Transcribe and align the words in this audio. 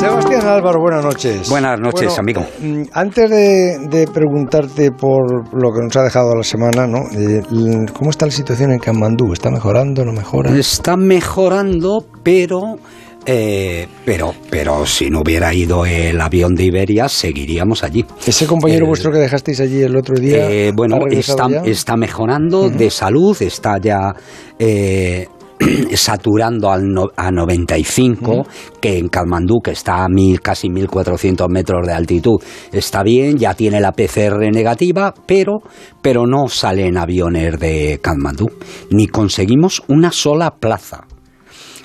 Sebastián 0.00 0.46
Álvaro, 0.46 0.80
buenas 0.80 1.04
noches. 1.04 1.50
Buenas 1.50 1.78
noches, 1.78 2.18
amigo. 2.18 2.40
Mm, 2.58 2.84
antes 2.90 3.28
de, 3.28 4.08
preguntarte 4.10 4.92
por 4.92 5.54
lo 5.54 5.72
que 5.74 5.82
nos 5.82 5.94
ha 5.94 6.02
dejado 6.02 6.34
la 6.34 6.42
semana, 6.42 6.86
¿no? 6.86 7.00
Eh, 7.12 7.42
¿Cómo 7.92 8.08
está 8.08 8.24
la 8.24 8.32
situación 8.32 8.72
en 8.72 8.78
Kamandú? 8.78 9.34
¿Está 9.34 9.50
mejorando, 9.50 10.02
no 10.06 10.12
mejora? 10.12 10.56
Está 10.56 10.96
mejorando, 10.96 12.02
pero 12.22 12.78
eh, 13.26 13.86
pero, 14.06 14.32
pero 14.48 14.86
si 14.86 15.10
no 15.10 15.20
hubiera 15.20 15.52
ido 15.52 15.84
el 15.84 16.18
avión 16.18 16.54
de 16.54 16.64
Iberia, 16.64 17.06
seguiríamos 17.06 17.84
allí. 17.84 18.06
¿Ese 18.26 18.46
compañero 18.46 18.86
vuestro 18.86 19.12
que 19.12 19.18
dejasteis 19.18 19.60
allí 19.60 19.82
el 19.82 19.94
otro 19.96 20.18
día? 20.18 20.50
Eh, 20.50 20.72
bueno, 20.74 20.96
está, 21.10 21.46
está, 21.66 21.96
mejorando 21.96 22.70
de 22.70 22.88
salud, 22.88 23.36
está 23.42 23.76
ya 23.78 24.14
eh, 24.58 25.28
saturando 25.94 26.70
al 26.70 26.84
a 27.16 27.30
95, 27.30 28.46
que 28.80 28.98
en 28.98 29.08
Kalmandú, 29.08 29.60
que 29.62 29.72
está 29.72 30.04
a 30.04 30.08
mil, 30.08 30.40
casi 30.40 30.68
1.400 30.68 31.48
metros 31.48 31.86
de 31.86 31.92
altitud, 31.92 32.40
está 32.72 33.02
bien, 33.02 33.36
ya 33.36 33.54
tiene 33.54 33.80
la 33.80 33.92
PCR 33.92 34.38
negativa, 34.52 35.14
pero, 35.26 35.60
pero 36.02 36.26
no 36.26 36.48
sale 36.48 36.86
en 36.86 36.96
aviones 36.96 37.58
de 37.58 38.00
Kalmandú, 38.02 38.50
ni 38.90 39.06
conseguimos 39.06 39.82
una 39.88 40.10
sola 40.10 40.50
plaza 40.58 41.06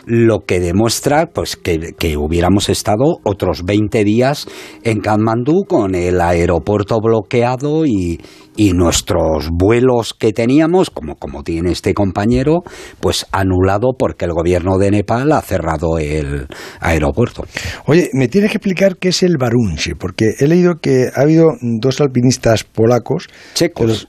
lo 0.05 0.41
que 0.45 0.59
demuestra 0.59 1.27
pues 1.34 1.55
que, 1.55 1.94
que, 1.98 2.18
hubiéramos 2.18 2.70
estado 2.70 3.18
otros 3.23 3.63
20 3.66 4.04
días 4.04 4.48
en 4.84 5.00
Katmandú 5.00 5.66
con 5.68 5.96
el 5.96 6.22
aeropuerto 6.22 7.00
bloqueado 7.02 7.86
y, 7.86 8.20
y 8.55 8.72
nuestros 8.73 9.49
vuelos 9.52 10.13
que 10.13 10.32
teníamos, 10.32 10.90
como, 10.90 11.16
como 11.16 11.44
tiene 11.44 11.72
este 11.72 11.94
compañero, 11.94 12.63
pues 12.99 13.26
anulado 13.32 13.94
porque 13.98 14.26
el 14.26 14.32
gobierno 14.32 14.77
de 14.77 14.91
Nepal 14.91 15.32
ha 15.32 15.41
cerrado 15.41 15.98
el 15.99 16.48
aeropuerto. 16.80 17.46
Oye, 17.85 18.10
me 18.13 18.27
tienes 18.27 18.52
que 18.52 18.58
explicar 18.58 18.98
qué 18.98 19.10
es 19.10 19.24
el 19.24 19.38
Barunche, 19.38 19.96
porque 19.96 20.35
he 20.40 20.48
leído 20.48 20.76
que 20.82 21.10
ha 21.13 21.22
habido 21.22 21.52
dos 21.62 21.99
alpinistas 22.01 22.63
polacos. 22.63 23.27
Checos. 23.54 24.07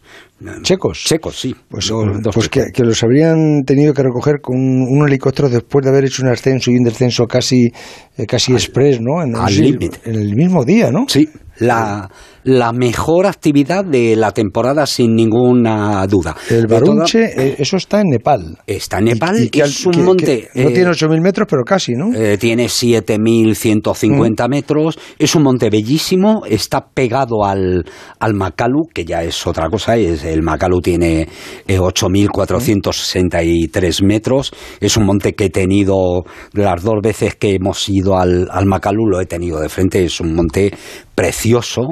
Checos. 0.63 1.03
Checos, 1.05 1.41
sí. 1.41 1.55
Pues, 1.69 1.91
pues 2.33 2.49
que, 2.51 2.85
los 2.85 3.03
habrían 3.03 3.63
tenido 3.65 3.95
que 3.95 4.03
recoger 4.03 4.41
con 4.43 4.57
un, 4.57 5.09
helicóptero 5.09 5.49
después 5.49 5.83
de 5.83 5.91
haber 5.91 6.05
hecho 6.05 6.23
un 6.23 6.29
ascenso 6.29 6.71
y 6.71 6.77
un 6.77 6.85
descenso 6.85 7.27
casi, 7.27 7.73
eh, 8.19 8.27
casi 8.27 8.53
express, 8.53 9.01
¿no? 9.01 9.23
En, 9.23 9.35
en 9.35 10.15
el 10.15 10.37
mismo 10.37 10.65
día, 10.65 10.91
¿no? 10.91 11.07
Sí, 11.09 11.29
la, 11.59 12.09
la 12.47 12.73
mejor 12.73 13.27
actividad 13.27 13.85
de 13.85 14.15
la 14.15 14.31
temporada 14.31 14.87
sin 14.87 15.17
ninguna 15.17 16.07
duda. 16.07 16.37
El 16.49 16.69
Barunche, 16.69 17.25
eh, 17.25 17.57
eso 17.59 17.77
está 17.77 18.01
en 18.01 18.11
Nepal. 18.11 18.57
Está 18.67 18.99
en 18.99 19.07
Nepal 19.07 19.51
y, 19.53 19.61
es 19.61 19.85
un 19.85 20.05
monte... 20.05 20.49
no 20.55 20.71
tiene 20.71 20.91
8.000 20.91 21.21
metros, 21.21 21.49
pero 21.51 21.65
casi, 21.65 21.95
¿no? 21.95 22.15
Eh, 22.15 22.39
tiene 22.39 22.67
7.150 22.67 24.47
mm. 24.47 24.51
metros, 24.51 24.97
es 25.19 25.35
un 25.35 25.43
monte 25.43 25.71
bellísimo, 25.71 26.45
está 26.49 26.87
pegado 26.87 27.45
al, 27.45 27.85
al 28.21 28.35
Makalu, 28.35 28.85
que 28.95 29.05
ya 29.05 29.25
es 29.25 29.45
otra 29.47 29.69
cosa, 29.69 29.97
es, 29.97 30.25
el 30.25 30.43
Makalu 30.43 30.81
tiene 30.81 31.27
8.463 31.67 34.03
mm. 34.03 34.07
metros, 34.07 34.53
es 34.81 34.97
un 34.97 35.05
monte 35.05 35.35
que 35.35 35.47
he 35.47 35.51
tenido 35.51 36.23
las 36.53 36.85
dos 36.85 37.01
veces 37.03 37.35
que 37.35 37.57
hemos 37.57 37.89
ido 37.89 38.17
al, 38.17 38.49
al 38.53 38.67
Makalu, 38.67 39.07
lo 39.07 39.21
he 39.21 39.27
tenido 39.27 39.59
de 39.61 39.69
frente, 39.69 40.05
es 40.05 40.21
un 40.21 40.33
monte 40.35 40.73
precioso 41.17 41.89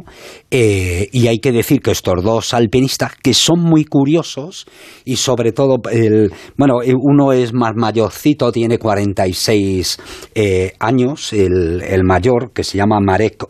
eh, 0.51 1.09
y 1.11 1.27
hay 1.27 1.39
que 1.41 1.51
decir 1.51 1.81
que 1.81 1.91
estos 1.91 2.23
dos 2.23 2.55
alpinistas, 2.55 3.17
que 3.21 3.35
son 3.35 3.61
muy 3.61 3.85
curiosos, 3.85 4.67
y 5.05 5.17
sobre 5.17 5.51
todo, 5.51 5.79
el, 5.91 6.31
bueno, 6.57 6.83
eh, 6.83 6.93
uno 6.95 7.33
es 7.33 7.53
más 7.53 7.73
mayorcito, 7.75 8.53
tiene 8.53 8.79
46 8.79 9.99
eh, 10.35 10.73
años, 10.79 11.33
el, 11.33 11.83
el, 11.83 12.05
mayor, 12.05 12.53
que 12.53 12.63
se 12.63 12.79
llama 12.79 13.01
Marek 13.01 13.45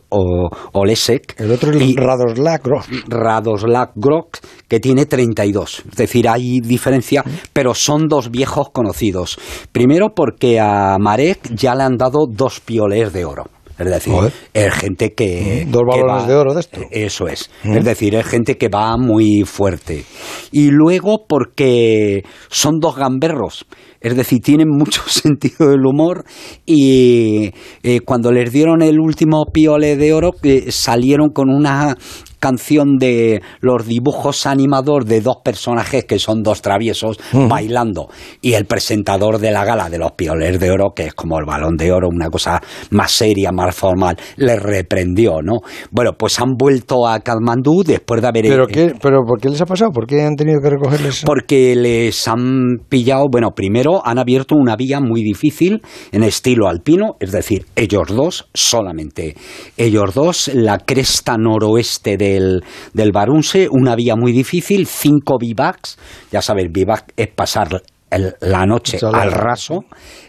Olesek. 0.73 1.39
El 1.39 1.51
otro 1.51 1.73
es 1.73 1.97
Radoslav 1.97 2.63
Grok. 2.63 2.85
Radoslav 3.09 3.91
Grok, 3.97 4.39
que 4.69 4.81
tiene 4.81 5.07
32. 5.07 5.83
Es 5.91 5.97
decir, 5.97 6.29
hay 6.29 6.61
diferencia, 6.61 7.25
pero 7.53 7.75
son 7.75 8.07
dos 8.09 8.31
viejos 8.31 8.71
conocidos. 8.71 9.39
Primero 9.73 10.15
porque 10.15 10.61
a 10.61 10.97
Marek 11.01 11.53
ya 11.55 11.75
le 11.75 11.83
han 11.83 11.97
dado 11.97 12.27
dos 12.31 12.61
pioles 12.61 13.13
de 13.13 13.25
oro. 13.25 13.45
Es 13.79 13.87
decir, 13.87 14.15
es 14.53 14.75
gente 14.75 15.15
que... 15.15 15.65
Mm, 15.67 15.71
dos 15.71 15.83
balones 15.87 16.29
de 16.29 16.35
oro 16.35 16.55
de 16.55 16.61
esto. 16.61 16.81
Eso 16.91 17.27
es. 17.27 17.51
Mm. 17.65 17.77
Es 17.79 17.85
decir, 17.85 18.15
es 18.15 18.27
gente 18.27 18.57
que 18.57 18.69
va 18.69 18.97
muy 18.97 19.43
fuerte. 19.45 20.05
Y 20.53 20.71
luego 20.71 21.25
porque 21.29 22.23
son 22.49 22.79
dos 22.79 22.97
gamberros. 22.97 23.67
Es 24.01 24.15
decir, 24.15 24.41
tienen 24.41 24.69
mucho 24.69 25.03
sentido 25.07 25.71
del 25.71 25.85
humor 25.87 26.25
y 26.67 27.53
eh, 27.83 28.01
cuando 28.05 28.31
les 28.31 28.53
dieron 28.53 28.83
el 28.83 29.01
último 29.01 29.47
piole 29.53 29.97
de 29.97 30.13
oro 30.13 30.31
eh, 30.43 30.71
salieron 30.71 31.31
con 31.31 31.49
una 31.49 31.97
canción 32.45 32.99
de 32.99 33.41
los 33.61 33.87
dibujos 33.87 34.45
animadores 34.45 35.09
de 35.09 35.23
dos 35.23 35.39
personajes 35.43 36.05
que 36.05 36.19
son 36.19 36.43
dos 36.43 36.61
traviesos 36.61 37.19
bailando 37.33 38.11
y 38.43 38.53
el 38.53 38.67
presentador 38.67 39.39
de 39.39 39.51
la 39.51 39.65
gala 39.65 39.89
de 39.89 39.97
los 39.97 40.13
Pioles 40.13 40.61
de 40.61 40.71
Oro, 40.71 40.93
que 40.95 41.07
es 41.07 41.15
como 41.15 41.39
el 41.39 41.47
balón 41.47 41.79
de 41.79 41.91
oro, 41.91 42.09
una 42.11 42.29
cosa 42.29 42.61
más 42.91 43.13
seria, 43.13 43.51
más 43.51 43.75
formal, 43.75 44.19
les 44.37 44.63
reprendió, 44.63 45.41
¿no? 45.43 45.61
Bueno, 45.91 46.11
pues 46.19 46.39
han 46.39 46.53
vuelto 46.59 47.09
a 47.09 47.21
Kalmandú 47.21 47.83
después 47.83 48.21
de 48.21 48.29
haber... 48.29 48.45
¿Pero, 48.47 48.67
qué, 48.67 48.93
¿Pero 49.01 49.23
por 49.27 49.41
qué 49.41 49.49
les 49.49 49.63
ha 49.63 49.65
pasado? 49.65 49.91
¿Por 49.91 50.07
qué 50.07 50.21
han 50.21 50.37
tenido 50.37 50.61
que 50.61 50.69
recogerles? 50.69 51.23
Porque 51.25 51.75
les 51.75 52.29
han 52.29 52.77
pillado, 52.91 53.25
bueno, 53.33 53.53
primero 53.53 54.07
han 54.07 54.19
abierto 54.19 54.55
una 54.55 54.77
vía 54.77 55.01
muy 55.01 55.23
difícil 55.23 55.81
en 56.13 56.23
estilo 56.23 56.69
alpino, 56.69 57.17
es 57.21 57.33
decir, 57.33 57.65
ellos 57.75 58.09
dos, 58.09 58.51
solamente 58.53 59.35
ellos 59.79 60.13
dos, 60.13 60.51
la 60.53 60.77
cresta 60.77 61.39
noroeste 61.39 62.19
de 62.19 62.34
del, 62.35 63.13
Barunse, 63.13 63.69
una 63.71 63.95
vía 63.95 64.17
muy 64.17 64.33
difícil, 64.33 64.87
cinco 64.87 65.37
bivacs, 65.39 65.99
ya 66.31 66.43
sabes, 66.43 66.71
bivac 66.71 67.13
es 67.17 67.29
pasar 67.29 67.83
la 68.41 68.67
noche 68.67 68.99
al 69.03 69.33
raso, 69.33 69.85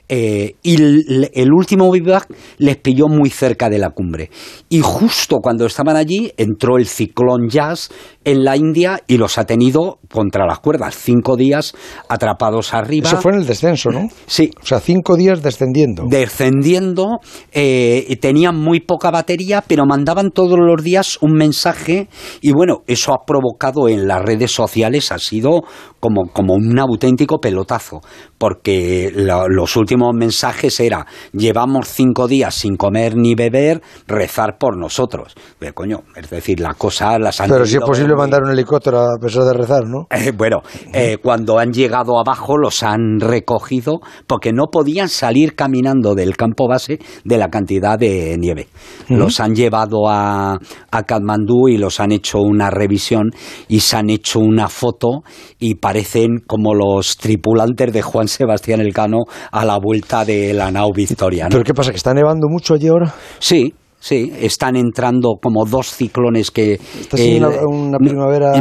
eh, 0.08 0.56
y 0.62 0.76
el, 0.76 1.54
último 1.54 1.92
vivac 1.92 2.28
les 2.58 2.78
pilló 2.78 3.08
muy 3.08 3.30
cerca 3.30 3.70
de 3.70 3.80
la 3.80 3.90
cumbre. 3.90 4.30
Y 4.70 4.82
justo 4.82 5.38
cuando 5.42 5.66
estaban 5.66 5.96
allí 5.96 6.32
entró 6.38 6.78
el 6.78 6.86
ciclón 6.86 7.50
Jazz 7.50 7.90
en 8.25 8.44
la 8.44 8.58
India 8.58 9.02
y 9.08 9.18
los 9.18 9.38
ha 9.38 9.46
tenido 9.46 10.00
contra 10.12 10.46
las 10.46 10.59
cuerdas. 10.59 10.96
Cinco 10.96 11.38
días 11.38 11.75
atrapados 12.09 12.74
arriba. 12.74 13.08
Eso 13.08 13.22
fue 13.22 13.31
en 13.31 13.40
el 13.40 13.46
descenso, 13.46 13.91
¿no? 13.91 14.09
Sí. 14.25 14.52
O 14.62 14.66
sea, 14.66 14.80
cinco 14.80 15.16
días 15.16 15.41
descendiendo. 15.41 16.03
Descendiendo. 16.09 17.19
Eh, 17.52 18.18
tenían 18.19 18.59
muy 18.59 18.80
poca 18.80 19.12
batería, 19.12 19.64
pero 19.66 19.85
mandaban 19.85 20.31
todos 20.31 20.58
los 20.59 20.84
días 20.84 21.19
un 21.22 21.34
mensaje. 21.34 22.09
Y 22.41 22.52
bueno, 22.52 22.81
eso 22.88 23.14
ha 23.14 23.25
provocado 23.25 23.88
en 23.88 24.08
las 24.08 24.22
redes 24.22 24.52
sociales, 24.52 25.12
ha 25.12 25.19
sido 25.19 25.62
como, 26.00 26.31
como 26.34 26.56
un 26.56 26.80
auténtico 26.80 27.40
pelotazo. 27.40 28.02
Porque 28.38 29.12
los 29.16 29.75
últimos 29.75 30.14
mensajes 30.14 30.80
era, 30.80 31.06
llevamos 31.31 31.88
cinco 31.88 32.28
días 32.28 32.56
sin 32.56 32.75
comer 32.75 33.16
ni 33.16 33.35
beber, 33.35 33.81
rezar 34.08 34.58
por 34.58 34.78
nosotros. 34.78 35.35
Pero, 35.59 35.74
coño, 35.74 36.00
es 36.16 36.30
decir, 36.30 36.59
la 36.59 36.74
cosa 36.74 37.19
las 37.19 37.40
han 37.40 37.50
Pero 37.50 37.66
si 37.66 37.75
es 37.75 37.81
posible 37.81 38.15
mandar 38.16 38.44
un 38.44 38.52
helicóptero 38.52 39.00
a 39.00 39.18
pesar 39.20 39.44
de 39.44 39.53
rezar, 39.53 39.84
¿no? 39.88 40.08
Eh, 40.16 40.31
bueno, 40.31 40.62
eh, 40.94 41.18
cuando 41.22 41.59
han 41.59 41.72
llegado 41.72 42.18
abajo 42.18 42.58
los 42.58 42.81
han 42.84 43.20
recogido 43.20 44.00
porque 44.28 44.53
no 44.53 44.68
podían 44.72 45.09
salir 45.09 45.56
caminando 45.56 46.16
del 46.16 46.36
campo 46.36 46.68
base 46.68 47.00
de 47.24 47.38
la 47.38 47.50
cantidad 47.50 48.00
de 48.00 48.36
nieve. 48.40 48.68
Los 49.09 49.40
han 49.40 49.53
llevado 49.53 50.08
a, 50.08 50.58
a 50.92 51.03
Katmandú 51.03 51.68
y 51.68 51.78
los 51.78 52.00
han 52.00 52.12
hecho 52.12 52.40
una 52.40 52.70
revisión 52.72 53.31
y 53.68 53.81
se 53.81 53.98
han 53.98 54.09
hecho 54.09 54.40
una 54.40 54.68
foto 54.68 55.24
y 55.59 55.76
parecen 55.76 56.40
como 56.47 56.74
los 56.74 57.18
tripulantes 57.18 57.94
de 57.94 58.02
Juan 58.02 58.28
Sebastián 58.28 58.82
Elcano 58.82 59.26
a 59.52 59.66
la 59.66 59.78
vuelta 59.78 60.26
de 60.26 60.53
la 60.53 60.72
nau 60.72 60.92
Victoria. 60.94 61.47
¿Pero 61.50 61.64
qué 61.64 61.74
pasa? 61.74 61.92
¿Que 61.92 61.97
está 61.97 62.14
nevando 62.14 62.47
mucho 62.50 62.74
allí 62.74 62.88
ahora? 62.88 63.14
Sí, 63.40 63.74
Sí, 64.06 64.32
están 64.40 64.76
entrando 64.76 65.40
como 65.41 65.66
dos 65.66 65.88
ciclones 65.96 66.52
que... 66.52 66.74
¿Está 66.74 67.18
siendo 67.18 67.50
una, 67.68 67.97
primavera 67.97 68.53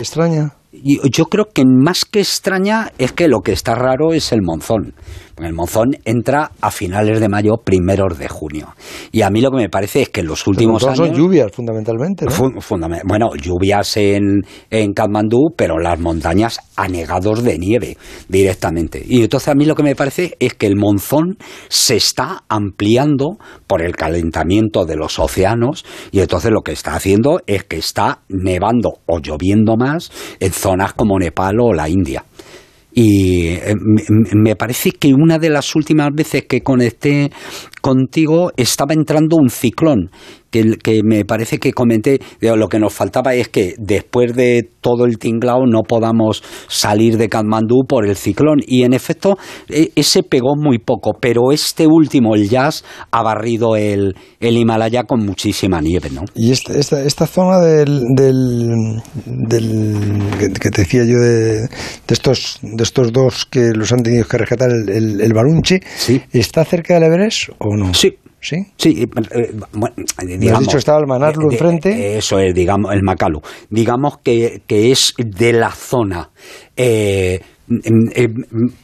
extraña? 0.00 0.57
Yo 0.84 1.26
creo 1.26 1.46
que 1.52 1.64
más 1.64 2.04
que 2.04 2.20
extraña 2.20 2.92
es 2.98 3.12
que 3.12 3.28
lo 3.28 3.40
que 3.40 3.52
está 3.52 3.74
raro 3.74 4.12
es 4.12 4.32
el 4.32 4.42
monzón. 4.42 4.94
El 5.38 5.52
monzón 5.52 5.90
entra 6.04 6.50
a 6.60 6.70
finales 6.72 7.20
de 7.20 7.28
mayo, 7.28 7.58
primeros 7.62 8.18
de 8.18 8.28
junio. 8.28 8.74
Y 9.12 9.22
a 9.22 9.30
mí 9.30 9.40
lo 9.40 9.50
que 9.50 9.58
me 9.58 9.68
parece 9.68 10.02
es 10.02 10.08
que 10.08 10.20
en 10.20 10.26
los 10.26 10.44
últimos 10.48 10.82
años... 10.84 10.96
son 10.98 11.14
lluvias, 11.14 11.52
fundamentalmente, 11.52 12.26
bueno, 13.04 13.34
lluvias 13.36 13.96
en, 13.96 14.42
en 14.70 14.92
Katmandú, 14.92 15.52
pero 15.56 15.78
las 15.78 16.00
montañas 16.00 16.58
anegados 16.74 17.44
de 17.44 17.56
nieve 17.56 17.96
directamente. 18.28 19.00
Y 19.06 19.22
entonces 19.22 19.48
a 19.48 19.54
mí 19.54 19.64
lo 19.64 19.76
que 19.76 19.84
me 19.84 19.94
parece 19.94 20.36
es 20.40 20.54
que 20.54 20.66
el 20.66 20.76
monzón 20.76 21.38
se 21.68 21.96
está 21.96 22.42
ampliando 22.48 23.38
por 23.66 23.82
el 23.82 23.94
calentamiento 23.94 24.84
de 24.86 24.96
los 24.96 25.20
océanos 25.20 25.84
y 26.10 26.20
entonces 26.20 26.50
lo 26.50 26.62
que 26.62 26.72
está 26.72 26.94
haciendo 26.94 27.40
es 27.46 27.62
que 27.64 27.76
está 27.76 28.20
nevando 28.28 28.94
o 29.06 29.20
lloviendo 29.20 29.76
más 29.76 30.10
en 30.40 30.52
zonas 30.52 30.67
como 30.96 31.18
Nepal 31.18 31.60
o 31.60 31.72
la 31.72 31.88
India. 31.88 32.24
y 32.92 33.48
eh, 33.48 33.74
me 34.34 34.56
parece 34.56 34.90
que 34.92 35.12
una 35.14 35.38
de 35.38 35.50
las 35.50 35.76
últimas 35.76 36.08
veces 36.12 36.46
que 36.48 36.62
conecté 36.62 37.30
contigo 37.80 38.50
estaba 38.56 38.94
entrando 38.94 39.36
un 39.36 39.50
ciclón 39.50 40.10
que, 40.50 40.76
que, 40.82 41.00
me 41.04 41.24
parece 41.24 41.58
que 41.58 41.72
comenté, 41.72 42.20
lo 42.40 42.68
que 42.68 42.78
nos 42.78 42.92
faltaba 42.92 43.34
es 43.34 43.48
que 43.48 43.74
después 43.78 44.34
de 44.34 44.68
todo 44.80 45.04
el 45.04 45.18
tinglao 45.18 45.66
no 45.66 45.82
podamos 45.82 46.42
salir 46.68 47.18
de 47.18 47.28
Katmandú 47.28 47.84
por 47.86 48.06
el 48.06 48.16
ciclón. 48.16 48.60
Y 48.66 48.84
en 48.84 48.94
efecto, 48.94 49.36
e, 49.68 49.92
ese 49.94 50.22
pegó 50.22 50.54
muy 50.56 50.78
poco, 50.78 51.12
pero 51.20 51.52
este 51.52 51.86
último, 51.86 52.34
el 52.34 52.48
jazz, 52.48 52.84
ha 53.10 53.22
barrido 53.22 53.76
el, 53.76 54.14
el 54.40 54.56
Himalaya 54.56 55.04
con 55.04 55.24
muchísima 55.24 55.80
nieve. 55.80 56.10
¿no? 56.10 56.22
Y 56.34 56.52
esta, 56.52 56.72
esta, 56.76 57.02
esta 57.02 57.26
zona 57.26 57.58
del, 57.60 58.02
del, 58.16 59.02
que 60.38 60.70
te 60.70 60.82
decía 60.82 61.04
yo 61.04 61.18
de, 61.18 61.60
de, 61.62 61.68
estos, 62.08 62.58
de 62.62 62.82
estos 62.82 63.12
dos 63.12 63.44
que 63.44 63.72
los 63.74 63.92
han 63.92 64.02
tenido 64.02 64.24
que 64.26 64.38
rescatar, 64.38 64.70
el, 64.70 64.88
el, 64.88 65.20
el 65.20 65.32
Barunchi, 65.32 65.80
¿está 66.32 66.64
cerca 66.64 66.94
del 66.94 67.04
Everest 67.04 67.50
o 67.58 67.76
no? 67.76 67.92
Sí, 67.94 68.16
¿Sí? 68.40 68.56
Sí, 68.76 69.02
eh, 69.02 69.08
eh, 69.34 69.52
digamos, 70.38 70.52
has 70.52 70.60
dicho 70.60 70.78
estaba 70.78 71.00
el 71.00 71.06
Manarlu 71.06 71.50
enfrente. 71.50 72.16
Eso 72.16 72.38
es, 72.38 72.54
digamos, 72.54 72.92
el 72.92 73.02
Macalu. 73.02 73.40
Digamos 73.68 74.18
que, 74.18 74.62
que 74.66 74.92
es 74.92 75.14
de 75.16 75.52
la 75.52 75.70
zona. 75.70 76.30
Eh, 76.76 77.40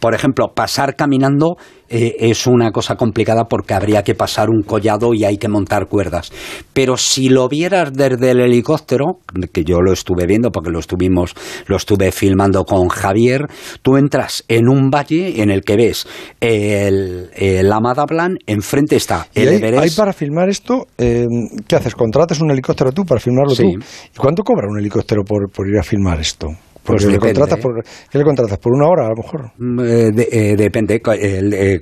por 0.00 0.14
ejemplo, 0.14 0.52
pasar 0.54 0.96
caminando 0.96 1.56
eh, 1.88 2.16
es 2.30 2.46
una 2.46 2.70
cosa 2.70 2.96
complicada 2.96 3.44
porque 3.44 3.74
habría 3.74 4.02
que 4.02 4.14
pasar 4.14 4.48
un 4.50 4.62
collado 4.62 5.14
y 5.14 5.24
hay 5.24 5.36
que 5.36 5.48
montar 5.48 5.86
cuerdas. 5.86 6.32
Pero 6.72 6.96
si 6.96 7.28
lo 7.28 7.48
vieras 7.48 7.92
desde 7.92 8.30
el 8.30 8.40
helicóptero, 8.40 9.18
que 9.52 9.64
yo 9.64 9.80
lo 9.80 9.92
estuve 9.92 10.26
viendo 10.26 10.50
porque 10.50 10.70
lo 10.70 10.78
estuvimos, 10.78 11.34
lo 11.66 11.76
estuve 11.76 12.10
filmando 12.10 12.64
con 12.64 12.88
Javier, 12.88 13.46
tú 13.82 13.96
entras 13.96 14.44
en 14.48 14.68
un 14.68 14.90
valle 14.90 15.42
en 15.42 15.50
el 15.50 15.62
que 15.62 15.76
ves 15.76 16.06
el, 16.40 17.30
el 17.34 17.72
Amadablan, 17.72 18.38
enfrente 18.46 18.96
está 18.96 19.28
el 19.34 19.48
hay, 19.48 19.54
Everest. 19.56 19.82
Hay 19.82 19.90
para 19.90 20.12
filmar 20.12 20.48
esto, 20.48 20.86
eh, 20.98 21.26
¿qué 21.68 21.76
haces? 21.76 21.94
¿Contratas 21.94 22.40
un 22.40 22.50
helicóptero 22.50 22.92
tú 22.92 23.04
para 23.04 23.20
filmarlo 23.20 23.54
tú? 23.54 23.62
¿Y 23.62 24.18
cuánto 24.18 24.42
cobra 24.42 24.66
un 24.68 24.78
helicóptero 24.78 25.22
por, 25.22 25.50
por 25.50 25.68
ir 25.68 25.78
a 25.78 25.82
filmar 25.82 26.20
esto? 26.20 26.48
Pues 26.84 27.04
le 27.06 27.18
contratas 27.18 27.58
por, 27.60 27.82
¿Qué 27.82 28.18
le 28.18 28.24
contratas? 28.24 28.58
¿Por 28.58 28.72
una 28.74 28.86
hora 28.86 29.06
a 29.06 29.08
lo 29.08 29.16
mejor? 29.16 29.52
Mm, 29.58 29.80
eh, 29.80 30.28
eh, 30.30 30.54
depende. 30.56 31.00
Eh, 31.18 31.80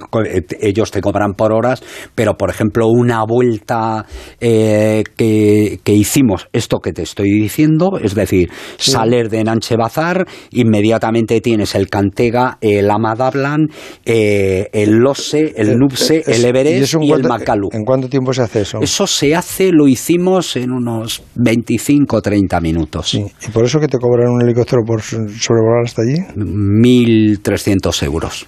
ellos 0.60 0.90
te 0.90 1.00
cobran 1.00 1.34
por 1.34 1.52
horas, 1.52 1.82
pero 2.14 2.34
por 2.34 2.50
ejemplo, 2.50 2.86
una 2.88 3.24
vuelta 3.24 4.06
que, 4.38 5.80
que, 5.82 5.92
hicimos, 5.92 6.48
esto 6.52 6.78
que 6.78 6.92
te 6.92 7.02
estoy 7.02 7.30
diciendo, 7.30 7.98
es 8.00 8.14
decir, 8.14 8.50
salir 8.76 9.28
de 9.28 9.42
Nanche 9.42 9.76
Bazar, 9.76 10.26
inmediatamente 10.50 11.40
tienes 11.40 11.74
el 11.74 11.88
Cantega, 11.88 12.58
el 12.60 12.90
Amadablan, 12.90 13.68
el 14.04 14.90
Lose, 14.90 15.52
el 15.56 15.78
Nupse, 15.78 16.22
el 16.26 16.44
Everest 16.44 16.94
y, 17.00 17.10
el 17.10 17.24
Macalu. 17.24 17.70
¿En 17.72 17.84
cuánto 17.84 18.08
tiempo 18.08 18.32
se 18.32 18.42
hace 18.42 18.60
eso? 18.60 18.78
Eso 18.80 19.06
se 19.06 19.34
hace, 19.34 19.72
lo 19.72 19.88
hicimos 19.88 20.56
en 20.56 20.70
unos 20.70 21.22
25 21.34 22.16
o 22.16 22.22
30 22.22 22.60
minutos. 22.60 23.10
Sí. 23.10 23.24
¿Y 23.48 23.50
por 23.50 23.64
eso 23.64 23.80
que 23.80 23.88
te 23.88 23.98
cobran 23.98 24.30
un 24.30 24.42
helicóptero 24.42 24.82
por 24.92 25.02
sobrevolar 25.02 25.84
hasta 25.84 26.02
allí? 26.02 26.18
1.300 26.36 28.02
euros 28.04 28.46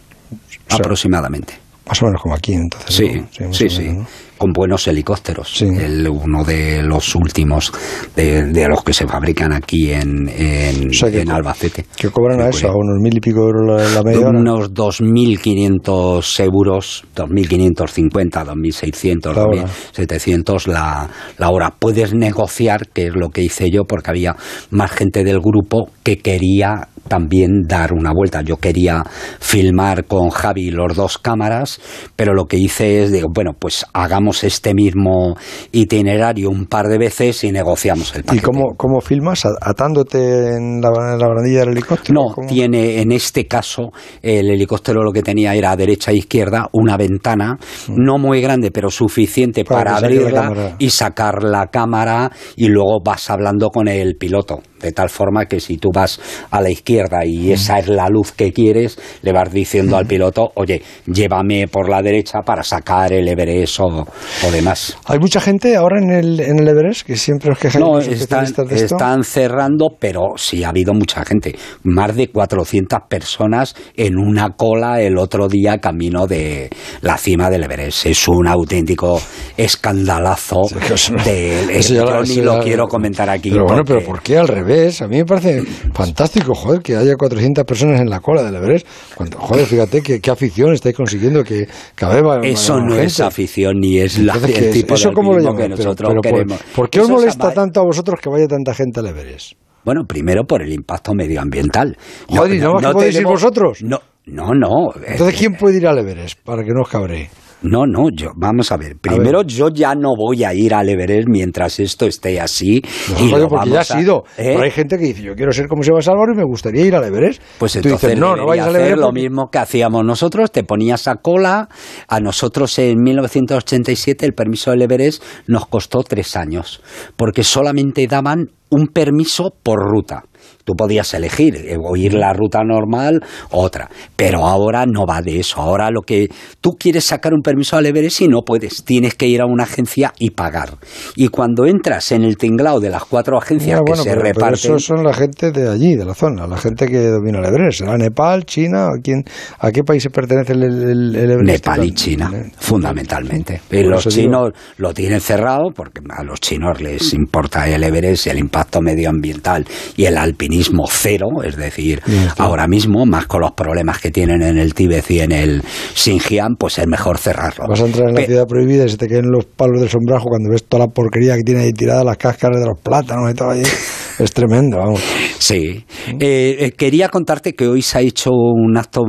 aproximadamente. 0.69 1.55
Más 1.87 2.03
o 2.03 2.07
menos 2.07 2.21
como 2.21 2.35
aquí, 2.35 2.53
entonces. 2.53 2.95
Sí, 2.95 3.25
sí, 3.53 3.71
sí 3.71 3.97
con 4.45 4.53
buenos 4.53 4.87
helicópteros. 4.89 5.63
El, 5.63 6.07
uno 6.07 6.45
de 6.45 6.83
los 6.83 7.15
últimos 7.15 7.73
de, 8.15 8.69
los 8.69 8.85
que 8.85 8.93
se 8.93 9.07
fabrican 9.07 9.55
aquí 9.55 9.91
en, 9.91 10.29
en, 10.29 11.31
Albacete. 11.31 11.87
¿Qué 11.97 12.11
cobran 12.11 12.43
a 12.43 12.51
eso? 12.51 12.69
¿A 12.69 12.77
unos 12.77 13.01
mil 13.01 13.17
y 13.17 13.21
pico 13.21 13.41
euros 13.41 13.95
la, 13.95 14.03
media 14.03 14.29
hora? 14.29 14.39
Unos 14.39 14.75
2.500 14.75 16.45
euros, 16.45 17.05
2.550, 17.17 18.45
2.600, 18.45 19.67
2.700 19.95 20.67
la, 20.67 21.09
la 21.39 21.49
hora. 21.49 21.75
Puedes 21.79 22.13
negociar, 22.13 22.89
que 22.89 23.07
es 23.07 23.15
lo 23.15 23.31
que 23.31 23.41
hice 23.41 23.71
yo, 23.71 23.85
porque 23.85 24.11
había 24.11 24.37
más 24.69 24.91
gente 24.91 25.25
del 25.25 25.41
grupo 25.41 25.89
que 26.03 26.19
quería 26.19 26.89
también 27.15 27.63
dar 27.69 27.93
una 27.93 28.13
vuelta. 28.13 28.43
Yo 28.43 28.57
quería 28.57 29.05
filmar 29.39 30.05
con 30.07 30.31
Javi 30.31 30.73
los 30.73 30.97
dos 30.97 31.17
cámaras, 31.17 31.81
pero 32.17 32.35
lo 32.35 32.47
que 32.47 32.57
hice 32.57 33.05
es, 33.05 33.13
digo, 33.13 33.29
bueno, 33.33 33.53
pues 33.57 33.87
hagamos 33.93 34.43
este 34.43 34.75
mismo 34.75 35.37
itinerario 35.71 36.51
un 36.51 36.67
par 36.67 36.89
de 36.89 36.99
veces 36.99 37.45
y 37.45 37.53
negociamos 37.53 38.17
el 38.17 38.25
paquete. 38.25 38.39
¿Y 38.39 38.45
cómo, 38.45 38.75
cómo 38.77 39.01
filmas? 39.01 39.45
¿Atándote 39.47 40.57
en 40.57 40.81
la, 40.81 40.91
barandilla 40.91 41.61
del 41.61 41.69
helicóptero? 41.69 42.15
No, 42.15 42.47
tiene 42.49 43.01
en 43.01 43.13
este 43.13 43.47
caso 43.47 43.93
el 44.21 44.51
helicóptero 44.51 45.05
lo 45.05 45.13
que 45.13 45.23
tenía 45.23 45.55
era 45.55 45.71
a 45.71 45.77
derecha 45.77 46.11
e 46.11 46.17
izquierda 46.17 46.69
una 46.73 46.97
ventana, 46.97 47.59
mm. 47.87 47.95
no 47.95 48.19
muy 48.19 48.41
grande, 48.41 48.73
pero 48.73 48.91
suficiente 48.91 49.65
para, 49.65 49.99
abrirla 49.99 50.75
y 50.81 50.91
sacar 50.91 51.45
la 51.45 51.69
cámara 51.69 52.33
y 52.57 52.67
luego 52.67 52.99
vas 53.05 53.31
hablando 53.31 53.71
con 53.71 53.87
el 53.87 54.17
piloto 54.17 54.63
de 54.85 54.93
tal 54.93 55.09
forma 55.09 55.47
que 55.47 55.61
si 55.61 55.79
tú 55.79 55.91
vas 55.93 56.21
a 56.51 56.61
la 56.61 56.71
izquierda 56.71 57.25
y 57.25 57.53
esa 57.53 57.79
es 57.79 57.89
la 57.89 58.09
luz 58.09 58.33
que 58.33 58.53
quieres, 58.53 58.99
le 59.23 59.33
vas 59.33 59.51
diciendo 59.51 59.97
al 59.97 60.07
piloto, 60.07 60.53
oye, 60.57 60.83
llévame 61.07 61.69
por 61.69 61.89
la 61.89 62.03
derecha 62.03 62.41
para 62.45 62.63
sacar 62.63 63.13
el 63.13 63.27
Everest 63.27 63.81
o, 63.81 64.07
demás. 64.53 64.97
¿Hay 65.07 65.19
mucha 65.19 65.41
gente 65.41 65.75
ahora 65.75 65.99
en 66.01 66.11
el, 66.11 66.41
en 66.41 66.59
el 66.59 66.69
Everest 66.69 67.07
que 67.07 67.17
siempre 67.17 67.53
os 67.53 67.59
quejan 67.59 67.81
no, 67.81 67.99
están, 67.99 68.45
están 68.71 69.25
cerrando, 69.25 69.97
pero 69.99 70.35
sí 70.37 70.63
ha 70.65 70.69
habido 70.69 70.93
mucha 70.93 71.25
gente. 71.25 71.57
Más 71.83 72.15
de 72.15 72.29
400 72.29 73.01
personas 73.09 73.75
en 73.97 74.19
una 74.19 74.51
cola 74.51 75.01
el 75.01 75.17
otro 75.17 75.49
día 75.49 75.79
camino 75.79 76.27
de 76.27 76.69
la 77.01 77.17
cima 77.17 77.49
del 77.49 77.65
Everest. 77.65 78.07
Es 78.07 78.29
un 78.29 78.47
auténtico 78.47 79.21
escandalazo. 79.57 80.63
yo 81.95 82.23
ni 82.23 82.37
lo 82.43 82.61
quiero 82.61 82.87
comentar 82.87 83.31
aquí. 83.31 83.51
Pero 83.51 83.65
bueno, 83.65 83.83
pero 83.87 84.05
¿por 84.05 84.21
qué 84.21 84.39
al 84.39 84.49
revés? 84.49 84.74
A 84.75 85.07
mí 85.07 85.19
me 85.19 85.25
parece 85.25 85.63
fantástico, 85.93 86.53
joder, 86.53 86.83
que 86.83 86.97
haya 86.97 87.15
400 87.15 87.65
personas 87.65 88.01
en 88.01 88.11
la 88.11 88.19
cola 88.19 88.43
del 88.43 88.57
Everest. 88.57 88.87
Cuando, 89.15 89.39
joder, 89.39 89.67
fíjate 89.67 90.03
qué, 90.03 90.21
qué 90.21 90.31
afición 90.31 90.73
estáis 90.73 90.97
consiguiendo 90.97 91.45
que 91.45 91.69
cada 91.95 92.21
vez 92.41 92.53
Eso 92.59 92.81
no 92.81 92.97
es 92.97 93.21
afición 93.21 93.79
ni 93.79 93.99
es 93.99 94.19
la, 94.19 94.35
el 94.35 94.71
tipo 94.73 94.95
¿Eso 94.95 95.11
de 95.11 95.15
cómo 95.15 95.39
lo 95.39 95.55
que 95.55 95.69
nosotros 95.69 96.15
queremos. 96.21 96.61
Por, 96.75 96.91
qué 96.91 97.01
os 97.01 97.09
molesta 97.09 97.53
tanto 97.53 97.81
a 97.81 97.85
vosotros 97.85 98.19
que 98.21 98.29
vaya 98.29 98.49
tanta 98.49 98.75
gente 98.75 98.99
al 98.99 99.07
Everest? 99.07 99.53
Bueno, 99.85 100.03
primero 100.09 100.45
por 100.45 100.63
el 100.63 100.73
impacto 100.73 101.13
medioambiental. 101.15 101.97
Joder, 102.29 102.61
¿no, 102.61 102.81
no, 102.81 102.93
podéis 102.93 103.17
ir 103.17 103.27
vosotros? 103.27 103.79
No, 103.83 104.01
no, 104.27 104.55
no. 104.55 104.93
Entonces, 105.07 105.39
¿quién 105.39 105.55
puede 105.55 105.77
ir 105.77 105.87
al 105.87 105.99
Everest 105.99 106.41
para 106.43 106.65
que 106.65 106.71
no 106.71 106.83
os 106.83 106.89
cabree? 106.89 107.31
No, 107.65 107.87
no, 107.87 108.11
yo, 108.11 108.33
vamos 108.37 108.71
a 108.73 108.77
ver. 108.77 108.97
Primero, 109.01 109.43
yo 109.43 109.71
ya 109.71 109.95
no 109.95 110.15
voy 110.15 110.45
a 110.45 110.53
ir 110.53 110.75
al 110.75 110.87
Everest 110.87 111.27
mientras 111.29 111.81
esto 111.81 112.05
esté 112.05 112.39
así. 112.39 112.83
y 113.19 113.31
porque 113.49 113.71
ya 113.71 113.81
has 113.81 113.95
ido. 113.97 114.25
¿eh? 114.37 114.53
Pero 114.53 114.63
hay 114.63 114.71
gente 114.71 114.99
que 114.99 115.05
dice, 115.05 115.23
yo 115.23 115.35
quiero 115.35 115.51
ser 115.51 115.67
como 115.67 115.83
se 115.83 115.91
va 115.91 115.99
Álvaro 115.99 116.35
y 116.35 116.37
me 116.37 116.45
gustaría 116.45 116.85
ir 116.85 116.95
al 116.95 117.05
Everest. 117.05 117.43
Pues 117.59 117.77
entonces 117.77 118.19
no, 118.19 118.37
no 118.37 118.47
vayas 118.47 118.67
al 118.67 118.77
Everest. 118.77 118.99
lo 118.99 119.13
mismo 119.13 119.49
que 119.51 119.59
hacíamos 119.59 120.05
nosotros, 120.05 120.53
te 120.53 120.63
ponías 120.63 121.09
a 121.09 121.17
cola. 121.17 121.69
A 122.07 122.21
nosotros 122.21 122.79
en 122.79 123.03
1987 123.03 124.27
el 124.27 124.35
permiso 124.35 124.71
del 124.71 124.83
Everest 124.83 125.23
nos 125.47 125.67
costó 125.67 126.03
tres 126.03 126.37
años, 126.37 126.83
porque 127.17 127.45
solamente 127.45 128.07
daban 128.07 128.51
un 128.69 128.89
permiso 128.89 129.55
por 129.63 129.81
ruta. 129.81 130.25
Tú 130.65 130.75
podías 130.75 131.13
elegir 131.15 131.57
eh, 131.57 131.77
o 131.81 131.95
ir 131.97 132.15
la 132.15 132.33
ruta 132.33 132.63
normal 132.65 133.23
o 133.51 133.63
otra, 133.63 133.91
pero 134.17 134.47
ahora 134.47 134.87
no 134.87 135.07
va 135.07 135.21
de 135.21 135.41
eso. 135.41 135.61
Ahora 135.61 135.91
lo 135.91 136.03
que 136.03 136.29
tú 136.61 136.73
quieres 136.79 137.05
sacar 137.05 137.35
un 137.35 137.43
permiso 137.43 137.77
al 137.77 137.87
Everest 137.87 138.23
y 138.23 138.29
no 138.29 138.43
puedes, 138.43 138.85
tienes 138.85 139.15
que 139.15 139.27
ir 139.27 139.43
a 139.43 139.47
una 139.47 139.65
agencia 139.65 140.13
y 140.19 140.31
pagar. 140.31 140.71
Y 141.17 141.29
cuando 141.29 141.67
entras 141.67 142.13
en 142.13 142.25
el 142.25 142.37
tinglao 142.37 142.81
de 142.81 142.91
las 142.91 143.05
cuatro 143.05 143.37
agencias 143.37 143.81
que 143.85 143.97
se 143.97 144.15
reparten, 144.15 144.35
pero 144.35 144.55
esos 144.55 144.85
son 144.85 145.05
la 145.05 145.13
gente 145.13 145.51
de 145.51 145.69
allí, 145.69 145.95
de 145.97 146.05
la 146.05 146.15
zona, 146.15 146.47
la 146.47 146.57
gente 146.57 146.87
que 146.87 146.99
domina 147.09 147.41
el 147.41 147.45
Everest. 147.47 147.81
¿Será 147.81 147.99
Nepal, 147.99 148.45
China? 148.45 148.87
¿a, 148.87 149.01
quién, 149.03 149.23
¿A 149.59 149.71
qué 149.71 149.83
países 149.85 150.11
pertenece 150.11 150.53
el, 150.53 150.63
el, 150.63 151.15
Everest? 151.15 151.45
Nepal 151.45 151.85
y 151.85 151.93
China, 151.93 152.31
fundamentalmente. 152.59 153.61
los 153.71 154.09
chinos 154.09 154.53
lo 154.79 154.95
tienen 154.95 155.21
cerrado 155.21 155.71
porque 155.75 156.01
a 156.09 156.23
los 156.23 156.41
chinos 156.41 156.81
les 156.81 157.13
importa 157.13 157.69
el 157.69 157.83
Everest 157.83 158.27
y 158.27 158.31
el 158.31 158.39
impacto 158.39 158.81
medioambiental 158.81 159.67
y 159.97 160.05
el 160.05 160.17
alpinismo 160.35 160.87
cero, 160.91 161.29
es 161.45 161.57
decir, 161.57 162.03
ahora 162.39 162.67
mismo, 162.67 163.07
más 163.07 163.27
con 163.27 163.41
los 163.41 163.53
problemas 163.53 164.01
que 164.01 164.11
tienen 164.11 164.43
en 164.43 164.59
el 164.59 164.75
Tíbet 164.75 165.09
y 165.11 165.21
en 165.21 165.31
el 165.31 165.63
Xinjiang, 165.95 166.57
pues 166.59 166.79
es 166.79 166.87
mejor 166.89 167.19
cerrarlo. 167.19 167.67
Vas 167.69 167.81
a 167.81 167.87
entrar 167.87 168.09
en 168.09 168.17
la 168.17 168.25
ciudad 168.25 168.47
prohibida 168.47 168.85
y 168.85 168.89
se 168.89 168.97
te 168.97 169.07
queden 169.07 169.31
los 169.31 169.45
palos 169.45 169.81
del 169.81 169.89
sombrajo 169.89 170.25
cuando 170.29 170.51
ves 170.51 170.65
toda 170.65 170.87
la 170.87 170.93
porquería 170.93 171.37
que 171.37 171.43
tiene 171.43 171.63
ahí 171.63 171.73
tirada, 171.73 172.03
las 172.03 172.17
cáscaras 172.17 172.61
de 172.61 172.67
los 172.67 172.81
plátanos 172.81 173.31
y 173.31 173.35
todo 173.35 173.51
ahí. 173.51 173.63
es 174.19 174.33
tremendo, 174.33 174.79
vamos. 174.79 175.01
Sí. 175.39 175.85
Eh, 176.21 176.73
quería 176.77 177.09
contarte 177.09 177.55
que 177.55 177.67
hoy 177.67 177.83
se 177.83 177.99
ha 177.99 178.01
hecho 178.01 178.31
un 178.31 178.77
acto 178.77 179.03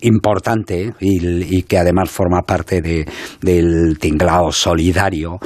importante 0.00 0.92
y, 1.00 1.62
que 1.62 1.78
además 1.78 2.10
forma 2.10 2.42
parte 2.42 2.80
del 3.40 3.98
tinglao 3.98 4.52
solidario, 4.52 5.38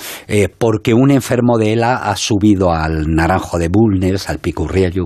porque 0.59 0.95
un 0.95 1.11
enfermo 1.11 1.59
de 1.59 1.73
ELA 1.75 1.97
ha 1.97 2.17
subido 2.17 2.73
al 2.73 3.07
Naranjo 3.09 3.59
de 3.59 3.69
Bulnes, 3.69 4.29
al 4.29 4.39
Picurriello, 4.39 5.05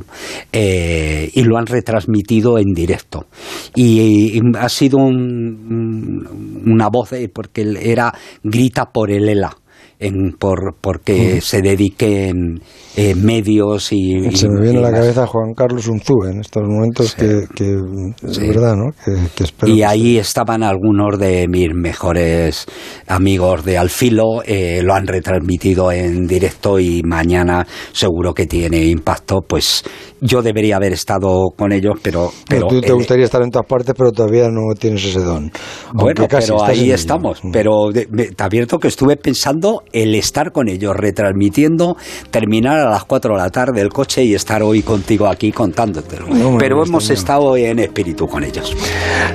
y 0.52 1.42
lo 1.42 1.58
han 1.58 1.66
retransmitido 1.66 2.58
en 2.58 2.72
directo. 2.74 3.26
Y, 3.74 4.40
ha 4.58 4.68
sido 4.68 4.98
una 4.98 6.88
voz, 6.88 7.10
porque 7.32 7.74
era 7.80 8.12
grita 8.42 8.86
por 8.86 9.10
el 9.10 9.28
ELA 9.28 9.56
en, 10.00 10.32
por, 10.32 10.74
porque 10.80 11.40
se 11.42 11.60
dediquen 11.60 12.60
eh, 12.96 13.14
medios 13.14 13.92
y... 13.92 14.34
Se 14.34 14.48
me 14.48 14.62
viene 14.62 14.78
a 14.78 14.90
la 14.90 14.92
cabeza 14.92 15.26
Juan 15.26 15.52
Carlos 15.54 15.86
Unzú 15.88 16.24
en 16.24 16.40
estos 16.40 16.62
momentos 16.66 17.14
que, 17.14 17.44
es 18.22 18.38
verdad, 18.38 18.74
¿no? 18.76 18.90
y 19.66 19.82
ahí 19.82 20.16
estaban 20.16 20.62
algunos 20.62 21.18
de 21.18 21.46
mis 21.48 21.68
mejores 21.74 22.66
amigos 23.06 23.64
de 23.64 23.76
Alfilo, 23.76 24.42
eh, 24.44 24.80
lo 24.82 24.94
han 24.94 25.06
retransmitido 25.06 25.92
en 25.92 26.26
directo 26.26 26.80
y 26.80 27.02
mañana 27.04 27.66
seguro 27.92 28.32
que 28.32 28.46
tiene 28.46 28.86
impacto, 28.86 29.40
pues 29.46 29.84
yo 30.20 30.42
debería 30.42 30.76
haber 30.76 30.92
estado 30.92 31.50
con 31.56 31.72
ellos, 31.72 31.94
pero... 32.02 32.30
pero 32.48 32.68
tú 32.68 32.80
te 32.80 32.92
gustaría 32.92 33.24
estar 33.24 33.42
en 33.42 33.50
todas 33.50 33.66
partes, 33.66 33.94
pero 33.96 34.12
todavía 34.12 34.48
no 34.48 34.74
tienes 34.78 35.04
ese 35.04 35.20
don. 35.20 35.50
Bueno, 35.94 36.26
pero 36.28 36.62
ahí 36.62 36.90
estamos. 36.90 37.40
Pero 37.52 37.90
te 37.92 38.42
advierto 38.42 38.78
que 38.78 38.88
estuve 38.88 39.16
pensando 39.16 39.82
el 39.92 40.14
estar 40.14 40.52
con 40.52 40.68
ellos, 40.68 40.96
retransmitiendo, 40.96 41.96
terminar 42.30 42.78
a 42.80 42.90
las 42.90 43.04
4 43.04 43.34
de 43.34 43.38
la 43.38 43.50
tarde 43.50 43.80
el 43.80 43.90
coche 43.90 44.24
y 44.24 44.34
estar 44.34 44.62
hoy 44.62 44.82
contigo 44.82 45.26
aquí 45.26 45.52
contándote. 45.52 46.18
pero 46.58 46.84
hemos 46.84 47.10
estado 47.10 47.56
en 47.56 47.78
espíritu 47.78 48.26
con 48.26 48.44
ellos. 48.44 48.76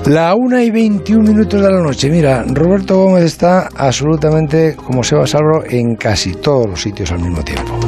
La 0.05 0.35
1 0.35 0.61
y 0.61 0.71
21 0.71 1.23
minutos 1.23 1.61
de 1.61 1.71
la 1.71 1.81
noche. 1.81 2.09
Mira, 2.09 2.43
Roberto 2.47 2.97
Gómez 2.97 3.23
está 3.23 3.69
absolutamente, 3.75 4.75
como 4.75 5.03
se 5.03 5.15
va 5.15 5.25
Salvo, 5.25 5.63
en 5.67 5.95
casi 5.95 6.33
todos 6.33 6.67
los 6.67 6.81
sitios 6.81 7.11
al 7.11 7.19
mismo 7.19 7.43
tiempo. 7.43 7.84